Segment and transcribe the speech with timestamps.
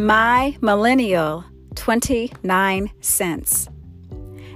[0.00, 3.68] My Millennial 29 Cents.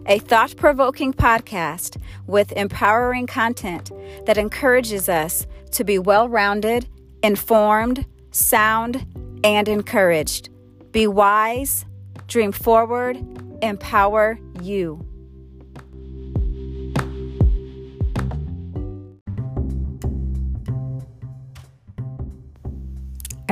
[0.06, 3.90] A thought provoking podcast with empowering content
[4.26, 6.88] that encourages us to be well rounded,
[7.24, 9.04] informed, sound,
[9.42, 10.48] and encouraged.
[10.92, 11.86] Be wise,
[12.28, 13.16] dream forward,
[13.62, 15.04] empower you.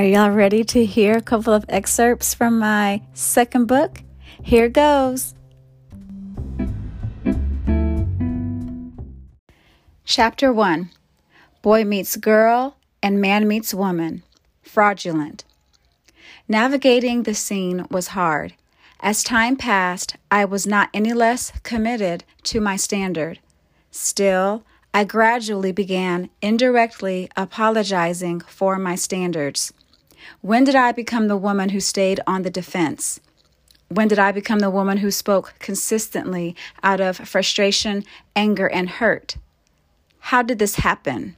[0.00, 4.02] Are y'all ready to hear a couple of excerpts from my second book?
[4.42, 5.34] Here goes.
[10.06, 10.88] Chapter 1
[11.60, 14.22] Boy Meets Girl and Man Meets Woman.
[14.62, 15.44] Fraudulent.
[16.48, 18.54] Navigating the scene was hard.
[19.00, 23.38] As time passed, I was not any less committed to my standard.
[23.90, 29.74] Still, I gradually began indirectly apologizing for my standards.
[30.40, 33.20] When did I become the woman who stayed on the defense?
[33.88, 38.04] When did I become the woman who spoke consistently out of frustration,
[38.36, 39.36] anger, and hurt?
[40.20, 41.36] How did this happen?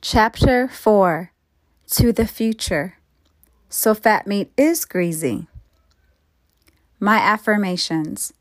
[0.00, 1.32] Chapter 4
[1.90, 2.96] To the Future.
[3.68, 5.48] So fat meat is greasy.
[7.00, 8.32] My affirmations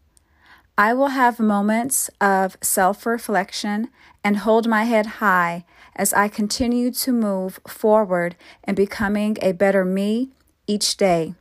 [0.79, 3.89] I will have moments of self reflection
[4.23, 8.35] and hold my head high as I continue to move forward
[8.67, 10.29] in becoming a better me
[10.67, 11.35] each day.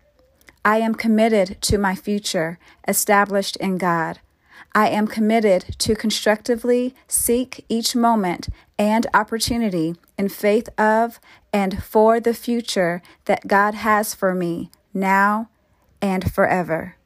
[0.64, 4.20] I am committed to my future established in God.
[4.74, 11.18] I am committed to constructively seek each moment and opportunity in faith of
[11.50, 15.48] and for the future that God has for me now
[16.02, 16.96] and forever.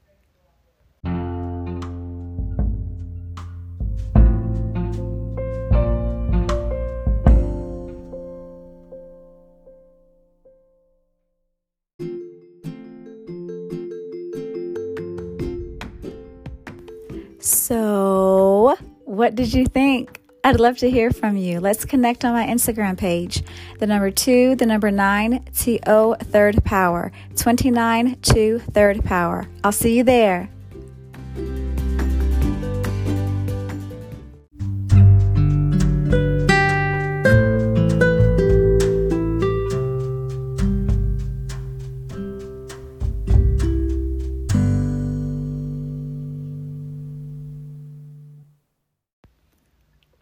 [17.40, 20.20] So, what did you think?
[20.44, 21.60] I'd love to hear from you.
[21.60, 23.42] Let's connect on my Instagram page.
[23.78, 29.46] The number two, the number nine, T O third power, 29 to third power.
[29.64, 30.48] I'll see you there.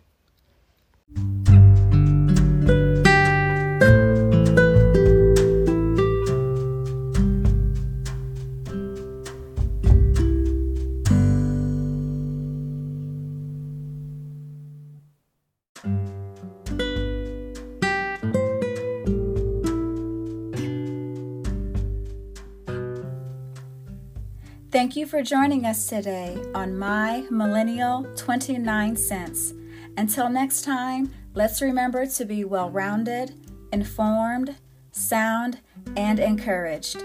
[24.74, 29.54] Thank you for joining us today on My Millennial 29 Cents.
[29.96, 33.34] Until next time, let's remember to be well rounded,
[33.72, 34.56] informed,
[34.90, 35.60] sound,
[35.96, 37.04] and encouraged.